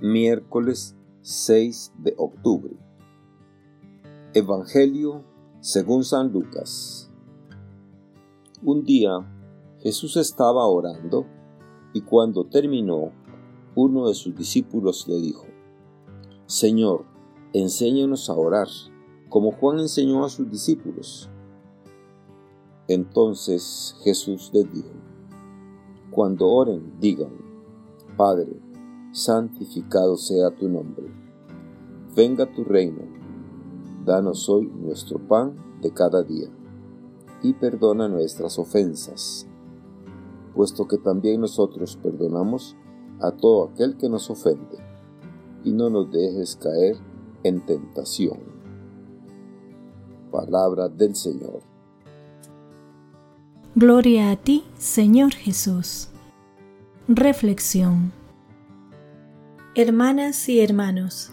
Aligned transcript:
miércoles 0.00 0.94
6 1.22 1.94
de 2.00 2.14
octubre. 2.18 2.76
Evangelio 4.34 5.24
según 5.60 6.04
San 6.04 6.32
Lucas. 6.32 7.10
Un 8.62 8.84
día 8.84 9.10
Jesús 9.78 10.18
estaba 10.18 10.66
orando 10.66 11.26
y 11.94 12.02
cuando 12.02 12.44
terminó, 12.44 13.12
uno 13.74 14.08
de 14.08 14.14
sus 14.14 14.36
discípulos 14.36 15.08
le 15.08 15.16
dijo, 15.16 15.46
Señor, 16.44 17.06
enséñanos 17.54 18.28
a 18.28 18.34
orar, 18.34 18.68
como 19.30 19.52
Juan 19.52 19.80
enseñó 19.80 20.26
a 20.26 20.28
sus 20.28 20.50
discípulos. 20.50 21.30
Entonces 22.86 23.96
Jesús 24.04 24.50
les 24.52 24.70
dijo, 24.70 24.90
Cuando 26.10 26.48
oren, 26.48 27.00
digan, 27.00 27.32
Padre, 28.16 28.65
santificado 29.16 30.18
sea 30.18 30.50
tu 30.50 30.68
nombre. 30.68 31.06
Venga 32.14 32.44
tu 32.52 32.64
reino. 32.64 33.00
Danos 34.04 34.46
hoy 34.50 34.66
nuestro 34.66 35.18
pan 35.18 35.56
de 35.80 35.90
cada 35.90 36.22
día. 36.22 36.48
Y 37.42 37.54
perdona 37.54 38.08
nuestras 38.08 38.58
ofensas, 38.58 39.46
puesto 40.54 40.86
que 40.86 40.98
también 40.98 41.40
nosotros 41.40 41.96
perdonamos 41.96 42.76
a 43.20 43.30
todo 43.30 43.70
aquel 43.70 43.96
que 43.96 44.10
nos 44.10 44.28
ofende. 44.28 44.76
Y 45.64 45.72
no 45.72 45.88
nos 45.88 46.12
dejes 46.12 46.56
caer 46.56 46.98
en 47.42 47.64
tentación. 47.64 48.38
Palabra 50.30 50.90
del 50.90 51.14
Señor. 51.14 51.62
Gloria 53.74 54.30
a 54.30 54.36
ti, 54.36 54.64
Señor 54.76 55.32
Jesús. 55.32 56.08
Reflexión 57.08 58.12
Hermanas 59.78 60.48
y 60.48 60.60
hermanos, 60.60 61.32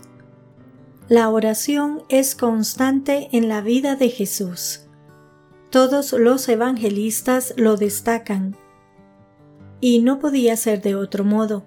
la 1.08 1.30
oración 1.30 2.04
es 2.10 2.36
constante 2.36 3.30
en 3.32 3.48
la 3.48 3.62
vida 3.62 3.96
de 3.96 4.10
Jesús. 4.10 4.82
Todos 5.70 6.12
los 6.12 6.50
evangelistas 6.50 7.54
lo 7.56 7.78
destacan. 7.78 8.58
Y 9.80 10.00
no 10.00 10.20
podía 10.20 10.58
ser 10.58 10.82
de 10.82 10.96
otro 10.96 11.24
modo, 11.24 11.64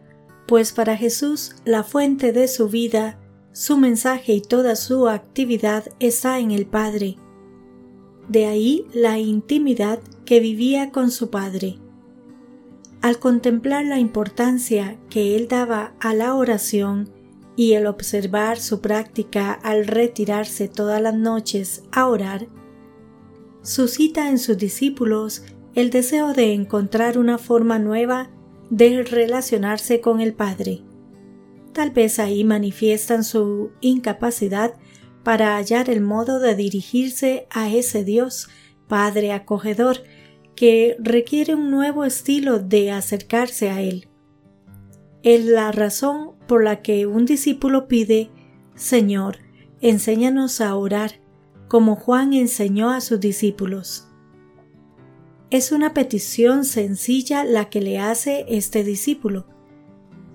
pues 0.46 0.72
para 0.72 0.98
Jesús 0.98 1.56
la 1.64 1.82
fuente 1.82 2.32
de 2.32 2.46
su 2.46 2.68
vida, 2.68 3.18
su 3.52 3.78
mensaje 3.78 4.34
y 4.34 4.42
toda 4.42 4.76
su 4.76 5.08
actividad 5.08 5.84
está 5.98 6.40
en 6.40 6.50
el 6.50 6.66
Padre. 6.66 7.16
De 8.28 8.44
ahí 8.44 8.86
la 8.92 9.18
intimidad 9.18 10.00
que 10.26 10.40
vivía 10.40 10.90
con 10.90 11.10
su 11.10 11.30
Padre. 11.30 11.78
Al 13.06 13.20
contemplar 13.20 13.84
la 13.84 14.00
importancia 14.00 14.98
que 15.10 15.36
él 15.36 15.46
daba 15.46 15.94
a 16.00 16.12
la 16.12 16.34
oración 16.34 17.08
y 17.54 17.74
el 17.74 17.86
observar 17.86 18.58
su 18.58 18.80
práctica 18.80 19.52
al 19.52 19.86
retirarse 19.86 20.66
todas 20.66 21.00
las 21.00 21.14
noches 21.14 21.84
a 21.92 22.08
orar, 22.08 22.48
suscita 23.62 24.28
en 24.28 24.40
sus 24.40 24.58
discípulos 24.58 25.44
el 25.76 25.90
deseo 25.90 26.34
de 26.34 26.52
encontrar 26.52 27.16
una 27.16 27.38
forma 27.38 27.78
nueva 27.78 28.28
de 28.70 29.04
relacionarse 29.04 30.00
con 30.00 30.20
el 30.20 30.34
Padre. 30.34 30.82
Tal 31.74 31.90
vez 31.90 32.18
ahí 32.18 32.42
manifiestan 32.42 33.22
su 33.22 33.70
incapacidad 33.80 34.74
para 35.22 35.54
hallar 35.54 35.90
el 35.90 36.00
modo 36.00 36.40
de 36.40 36.56
dirigirse 36.56 37.46
a 37.50 37.70
ese 37.70 38.02
Dios, 38.02 38.48
Padre 38.88 39.30
acogedor, 39.30 40.02
que 40.56 40.96
requiere 40.98 41.54
un 41.54 41.70
nuevo 41.70 42.04
estilo 42.04 42.58
de 42.58 42.90
acercarse 42.90 43.70
a 43.70 43.82
Él. 43.82 44.08
Es 45.22 45.44
la 45.44 45.70
razón 45.70 46.32
por 46.48 46.64
la 46.64 46.80
que 46.82 47.06
un 47.06 47.26
discípulo 47.26 47.88
pide, 47.88 48.30
Señor, 48.74 49.38
enséñanos 49.80 50.60
a 50.62 50.74
orar, 50.74 51.20
como 51.68 51.94
Juan 51.94 52.32
enseñó 52.32 52.90
a 52.90 53.00
sus 53.00 53.20
discípulos. 53.20 54.08
Es 55.50 55.72
una 55.72 55.94
petición 55.94 56.64
sencilla 56.64 57.44
la 57.44 57.68
que 57.68 57.80
le 57.80 57.98
hace 57.98 58.46
este 58.48 58.82
discípulo. 58.82 59.46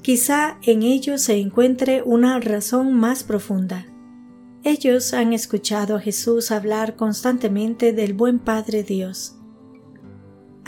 Quizá 0.02 0.60
en 0.64 0.84
ello 0.84 1.18
se 1.18 1.38
encuentre 1.38 2.04
una 2.04 2.40
razón 2.40 2.94
más 2.94 3.24
profunda. 3.24 3.88
Ellos 4.64 5.14
han 5.14 5.34
escuchado 5.34 5.96
a 5.96 6.00
Jesús 6.00 6.52
hablar 6.52 6.96
constantemente 6.96 7.94
del 7.94 8.14
buen 8.14 8.40
Padre 8.40 8.84
Dios 8.84 9.41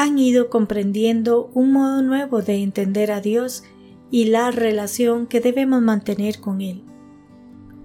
han 0.04 0.20
ido 0.20 0.50
comprendiendo 0.50 1.50
un 1.54 1.72
modo 1.72 2.02
nuevo 2.02 2.42
de 2.42 2.62
entender 2.62 3.10
a 3.10 3.22
Dios 3.22 3.64
y 4.12 4.26
la 4.26 4.52
relación 4.52 5.28
que 5.28 5.40
debemos 5.40 5.82
mantener 5.82 6.42
con 6.42 6.60
Él. 6.60 6.84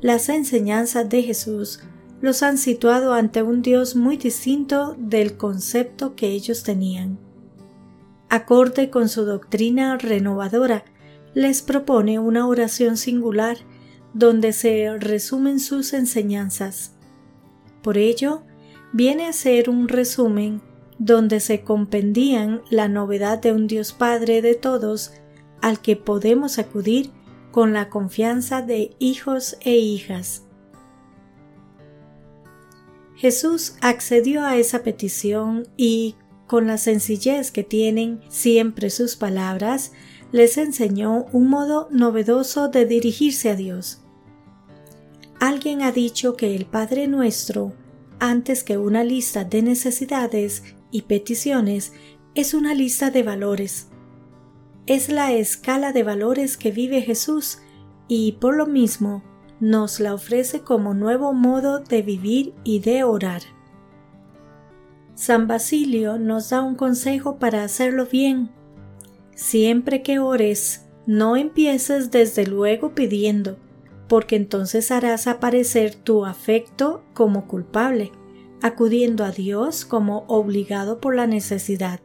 Las 0.00 0.28
enseñanzas 0.28 1.08
de 1.08 1.22
Jesús 1.22 1.80
los 2.20 2.42
han 2.42 2.58
situado 2.58 3.14
ante 3.14 3.44
un 3.44 3.62
Dios 3.62 3.94
muy 3.94 4.16
distinto 4.16 4.96
del 4.98 5.36
concepto 5.36 6.16
que 6.16 6.30
ellos 6.30 6.64
tenían. 6.64 7.20
Acorde 8.28 8.90
con 8.90 9.08
su 9.08 9.24
doctrina 9.24 9.96
renovadora, 9.96 10.84
les 11.34 11.62
propone 11.62 12.18
una 12.18 12.48
oración 12.48 12.96
singular 12.96 13.58
donde 14.12 14.52
se 14.52 14.98
resumen 14.98 15.60
sus 15.60 15.92
enseñanzas. 15.92 16.94
Por 17.80 17.96
ello, 17.96 18.42
viene 18.92 19.26
a 19.26 19.32
ser 19.32 19.70
un 19.70 19.86
resumen 19.86 20.62
donde 20.98 21.40
se 21.40 21.62
compendían 21.62 22.62
la 22.70 22.88
novedad 22.88 23.38
de 23.38 23.52
un 23.52 23.66
Dios 23.66 23.92
Padre 23.92 24.42
de 24.42 24.54
todos 24.54 25.12
al 25.60 25.80
que 25.80 25.96
podemos 25.96 26.58
acudir 26.58 27.10
con 27.50 27.72
la 27.72 27.88
confianza 27.88 28.62
de 28.62 28.94
hijos 28.98 29.56
e 29.60 29.76
hijas. 29.76 30.42
Jesús 33.16 33.74
accedió 33.80 34.44
a 34.44 34.56
esa 34.56 34.84
petición 34.84 35.66
y, 35.76 36.14
con 36.46 36.68
la 36.68 36.78
sencillez 36.78 37.50
que 37.50 37.64
tienen 37.64 38.20
siempre 38.28 38.90
sus 38.90 39.16
palabras, 39.16 39.92
les 40.30 40.56
enseñó 40.56 41.26
un 41.32 41.48
modo 41.48 41.88
novedoso 41.90 42.68
de 42.68 42.86
dirigirse 42.86 43.50
a 43.50 43.56
Dios. 43.56 44.02
Alguien 45.40 45.82
ha 45.82 45.90
dicho 45.90 46.36
que 46.36 46.54
el 46.54 46.66
Padre 46.66 47.08
nuestro, 47.08 47.72
antes 48.20 48.62
que 48.62 48.78
una 48.78 49.04
lista 49.04 49.44
de 49.44 49.62
necesidades, 49.62 50.62
y 50.90 51.02
peticiones 51.02 51.92
es 52.34 52.54
una 52.54 52.74
lista 52.74 53.10
de 53.10 53.22
valores. 53.22 53.88
Es 54.86 55.08
la 55.08 55.32
escala 55.32 55.92
de 55.92 56.02
valores 56.02 56.56
que 56.56 56.70
vive 56.70 57.02
Jesús 57.02 57.58
y 58.06 58.32
por 58.32 58.56
lo 58.56 58.66
mismo 58.66 59.22
nos 59.60 60.00
la 60.00 60.14
ofrece 60.14 60.60
como 60.60 60.94
nuevo 60.94 61.32
modo 61.32 61.80
de 61.80 62.02
vivir 62.02 62.54
y 62.64 62.80
de 62.80 63.04
orar. 63.04 63.42
San 65.14 65.48
Basilio 65.48 66.18
nos 66.18 66.50
da 66.50 66.62
un 66.62 66.76
consejo 66.76 67.38
para 67.38 67.64
hacerlo 67.64 68.06
bien. 68.06 68.50
Siempre 69.34 70.02
que 70.02 70.20
ores, 70.20 70.86
no 71.06 71.36
empieces 71.36 72.10
desde 72.10 72.46
luego 72.46 72.94
pidiendo, 72.94 73.58
porque 74.08 74.36
entonces 74.36 74.90
harás 74.90 75.26
aparecer 75.26 75.94
tu 75.96 76.24
afecto 76.24 77.02
como 77.14 77.48
culpable 77.48 78.12
acudiendo 78.62 79.24
a 79.24 79.30
Dios 79.30 79.84
como 79.84 80.24
obligado 80.28 81.00
por 81.00 81.14
la 81.14 81.26
necesidad. 81.26 82.00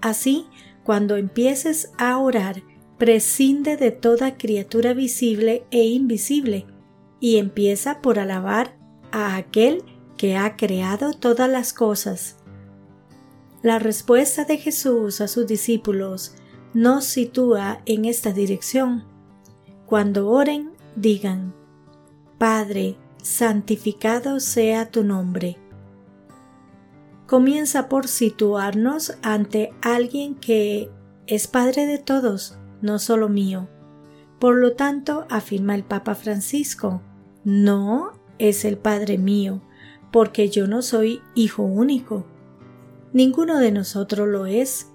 Así, 0.00 0.46
cuando 0.84 1.16
empieces 1.16 1.92
a 1.98 2.18
orar, 2.18 2.62
prescinde 2.98 3.76
de 3.76 3.90
toda 3.90 4.36
criatura 4.36 4.92
visible 4.92 5.64
e 5.70 5.86
invisible 5.86 6.66
y 7.18 7.36
empieza 7.36 8.00
por 8.00 8.18
alabar 8.18 8.76
a 9.12 9.36
aquel 9.36 9.84
que 10.16 10.36
ha 10.36 10.56
creado 10.56 11.12
todas 11.12 11.48
las 11.48 11.72
cosas. 11.72 12.36
La 13.62 13.78
respuesta 13.78 14.44
de 14.44 14.56
Jesús 14.56 15.20
a 15.20 15.28
sus 15.28 15.46
discípulos 15.46 16.34
nos 16.72 17.04
sitúa 17.04 17.82
en 17.84 18.04
esta 18.04 18.32
dirección. 18.32 19.04
Cuando 19.86 20.28
oren, 20.28 20.72
digan, 20.96 21.54
Padre, 22.38 22.96
santificado 23.22 24.40
sea 24.40 24.90
tu 24.90 25.04
nombre. 25.04 25.56
Comienza 27.26 27.88
por 27.88 28.08
situarnos 28.08 29.16
ante 29.22 29.72
alguien 29.82 30.34
que 30.34 30.90
es 31.26 31.46
Padre 31.46 31.86
de 31.86 31.98
todos, 31.98 32.58
no 32.82 32.98
solo 32.98 33.28
mío. 33.28 33.68
Por 34.40 34.56
lo 34.56 34.72
tanto, 34.72 35.26
afirma 35.30 35.74
el 35.74 35.84
Papa 35.84 36.14
Francisco, 36.14 37.02
no 37.44 38.12
es 38.38 38.64
el 38.64 38.78
Padre 38.78 39.16
mío, 39.16 39.62
porque 40.10 40.48
yo 40.48 40.66
no 40.66 40.82
soy 40.82 41.22
hijo 41.34 41.62
único. 41.62 42.26
Ninguno 43.12 43.58
de 43.58 43.70
nosotros 43.70 44.26
lo 44.26 44.46
es, 44.46 44.88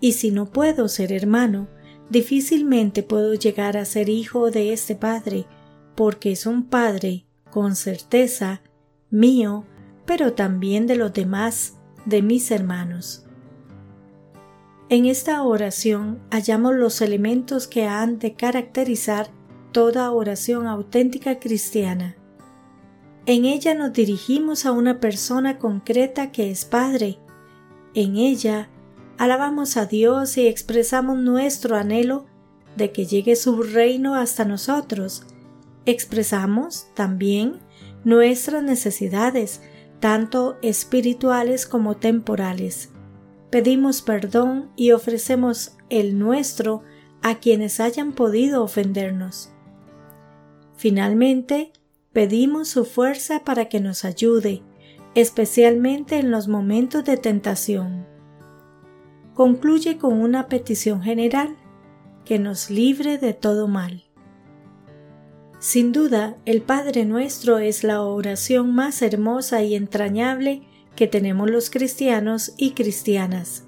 y 0.00 0.12
si 0.12 0.30
no 0.30 0.46
puedo 0.46 0.88
ser 0.88 1.12
hermano, 1.12 1.68
difícilmente 2.08 3.02
puedo 3.02 3.34
llegar 3.34 3.76
a 3.76 3.84
ser 3.84 4.08
hijo 4.08 4.50
de 4.50 4.72
este 4.72 4.94
Padre, 4.94 5.46
porque 5.94 6.32
es 6.32 6.46
un 6.46 6.64
Padre 6.64 7.23
con 7.54 7.76
certeza 7.76 8.62
mío, 9.10 9.64
pero 10.06 10.32
también 10.32 10.88
de 10.88 10.96
los 10.96 11.12
demás, 11.12 11.74
de 12.04 12.20
mis 12.20 12.50
hermanos. 12.50 13.26
En 14.88 15.06
esta 15.06 15.40
oración 15.44 16.18
hallamos 16.32 16.74
los 16.74 17.00
elementos 17.00 17.68
que 17.68 17.86
han 17.86 18.18
de 18.18 18.34
caracterizar 18.34 19.28
toda 19.70 20.10
oración 20.10 20.66
auténtica 20.66 21.38
cristiana. 21.38 22.16
En 23.24 23.44
ella 23.44 23.72
nos 23.74 23.92
dirigimos 23.92 24.66
a 24.66 24.72
una 24.72 24.98
persona 24.98 25.60
concreta 25.60 26.32
que 26.32 26.50
es 26.50 26.64
Padre. 26.64 27.20
En 27.94 28.16
ella 28.16 28.68
alabamos 29.16 29.76
a 29.76 29.86
Dios 29.86 30.36
y 30.38 30.48
expresamos 30.48 31.18
nuestro 31.18 31.76
anhelo 31.76 32.26
de 32.76 32.90
que 32.90 33.06
llegue 33.06 33.36
su 33.36 33.62
reino 33.62 34.16
hasta 34.16 34.44
nosotros. 34.44 35.24
Expresamos 35.86 36.88
también 36.94 37.60
nuestras 38.04 38.62
necesidades, 38.62 39.60
tanto 40.00 40.56
espirituales 40.62 41.66
como 41.66 41.96
temporales. 41.96 42.90
Pedimos 43.50 44.02
perdón 44.02 44.70
y 44.76 44.92
ofrecemos 44.92 45.76
el 45.90 46.18
nuestro 46.18 46.82
a 47.22 47.36
quienes 47.36 47.80
hayan 47.80 48.12
podido 48.12 48.62
ofendernos. 48.62 49.50
Finalmente, 50.76 51.72
pedimos 52.12 52.68
su 52.68 52.84
fuerza 52.84 53.44
para 53.44 53.68
que 53.68 53.80
nos 53.80 54.04
ayude, 54.04 54.62
especialmente 55.14 56.18
en 56.18 56.30
los 56.30 56.48
momentos 56.48 57.04
de 57.04 57.16
tentación. 57.16 58.06
Concluye 59.34 59.98
con 59.98 60.20
una 60.20 60.48
petición 60.48 61.02
general, 61.02 61.56
que 62.24 62.38
nos 62.38 62.70
libre 62.70 63.18
de 63.18 63.34
todo 63.34 63.68
mal. 63.68 64.03
Sin 65.64 65.92
duda, 65.92 66.36
el 66.44 66.60
Padre 66.60 67.06
nuestro 67.06 67.58
es 67.58 67.84
la 67.84 68.02
oración 68.02 68.74
más 68.74 69.00
hermosa 69.00 69.62
y 69.62 69.74
entrañable 69.74 70.60
que 70.94 71.06
tenemos 71.06 71.50
los 71.50 71.70
cristianos 71.70 72.52
y 72.58 72.72
cristianas. 72.72 73.64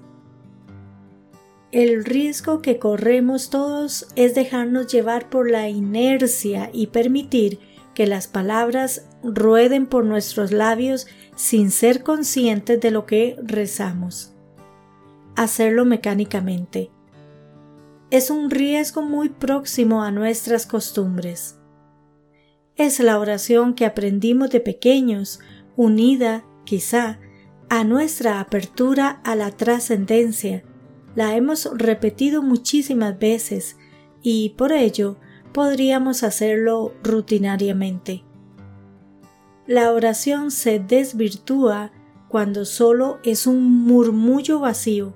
El 1.71 2.05
riesgo 2.05 2.61
que 2.61 2.77
corremos 2.77 3.49
todos 3.49 4.09
es 4.15 4.35
dejarnos 4.35 4.93
llevar 4.93 5.31
por 5.31 5.49
la 5.49 5.69
inercia 5.69 6.69
y 6.71 6.85
permitir 6.85 7.57
que 7.95 8.05
las 8.05 8.27
palabras 8.27 9.07
rueden 9.23 9.87
por 9.87 10.05
nuestros 10.05 10.51
labios 10.51 11.07
sin 11.35 11.71
ser 11.71 12.03
conscientes 12.03 12.79
de 12.79 12.91
lo 12.91 13.07
que 13.07 13.37
rezamos. 13.41 14.35
Hacerlo 15.35 15.83
mecánicamente. 15.83 16.91
Es 18.11 18.29
un 18.29 18.51
riesgo 18.51 19.01
muy 19.01 19.29
próximo 19.29 20.03
a 20.03 20.11
nuestras 20.11 20.67
costumbres. 20.67 21.56
Es 22.77 22.99
la 22.99 23.17
oración 23.19 23.73
que 23.73 23.85
aprendimos 23.85 24.51
de 24.51 24.59
pequeños, 24.59 25.39
unida, 25.75 26.45
quizá, 26.63 27.19
a 27.69 27.83
nuestra 27.83 28.39
apertura 28.39 29.19
a 29.23 29.35
la 29.35 29.51
trascendencia, 29.51 30.63
la 31.15 31.35
hemos 31.35 31.67
repetido 31.73 32.43
muchísimas 32.43 33.17
veces 33.17 33.77
y 34.21 34.49
por 34.49 34.71
ello 34.71 35.17
podríamos 35.51 36.21
hacerlo 36.21 36.93
rutinariamente. 37.03 38.23
La 39.65 39.91
oración 39.91 40.51
se 40.51 40.79
desvirtúa 40.79 41.91
cuando 42.27 42.63
solo 42.63 43.17
es 43.23 43.47
un 43.47 43.83
murmullo 43.85 44.59
vacío. 44.59 45.15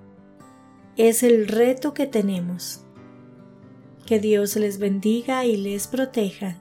Es 0.98 1.22
el 1.22 1.48
reto 1.48 1.94
que 1.94 2.08
tenemos. 2.08 2.84
Que 4.08 4.20
Dios 4.20 4.56
les 4.56 4.80
bendiga 4.80 5.46
y 5.46 5.56
les 5.56 5.86
proteja. 5.88 6.58